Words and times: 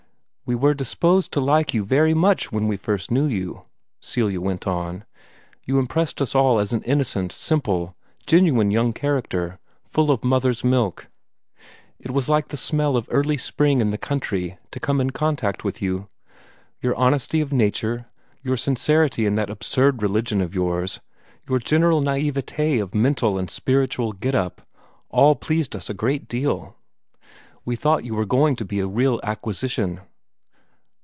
"We 0.43 0.55
were 0.55 0.73
disposed 0.73 1.31
to 1.31 1.39
like 1.39 1.73
you 1.73 1.85
very 1.85 2.13
much 2.13 2.51
when 2.51 2.67
we 2.67 2.75
first 2.75 3.09
knew 3.09 3.23
you," 3.25 3.61
Celia 4.01 4.41
went 4.41 4.67
on. 4.67 5.05
"You 5.63 5.79
impressed 5.79 6.21
us 6.21 6.35
as 6.35 6.73
an 6.73 6.83
innocent, 6.83 7.31
simple, 7.31 7.95
genuine 8.27 8.69
young 8.69 8.91
character, 8.91 9.59
full 9.85 10.11
of 10.11 10.25
mother's 10.25 10.61
milk. 10.61 11.07
It 11.99 12.11
was 12.11 12.27
like 12.27 12.49
the 12.49 12.57
smell 12.57 12.97
of 12.97 13.07
early 13.09 13.37
spring 13.37 13.79
in 13.79 13.91
the 13.91 13.97
country 13.97 14.57
to 14.71 14.79
come 14.81 14.99
in 14.99 15.11
contact 15.11 15.63
with 15.63 15.81
you. 15.81 16.09
Your 16.81 16.95
honesty 16.99 17.39
of 17.39 17.53
nature, 17.53 18.07
your 18.43 18.57
sincerity 18.57 19.25
in 19.25 19.35
that 19.35 19.49
absurd 19.49 20.03
religion 20.03 20.41
of 20.41 20.53
yours, 20.53 20.99
your 21.47 21.59
general 21.59 22.01
NAIVETE 22.01 22.81
of 22.81 22.93
mental 22.93 23.37
and 23.37 23.49
spiritual 23.49 24.11
get 24.11 24.35
up, 24.35 24.61
all 25.07 25.33
pleased 25.33 25.77
us 25.77 25.89
a 25.89 25.93
great 25.93 26.27
deal. 26.27 26.75
We 27.63 27.77
thought 27.77 28.03
you 28.03 28.15
were 28.15 28.25
going 28.25 28.57
to 28.57 28.65
be 28.65 28.81
a 28.81 28.85
real 28.87 29.21
acquisition." 29.23 30.01